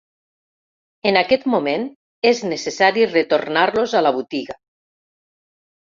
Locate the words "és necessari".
2.31-3.07